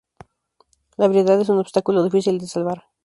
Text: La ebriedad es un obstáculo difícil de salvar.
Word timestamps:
La 0.97 1.05
ebriedad 1.05 1.39
es 1.39 1.49
un 1.49 1.59
obstáculo 1.59 2.03
difícil 2.03 2.39
de 2.39 2.47
salvar. 2.47 2.85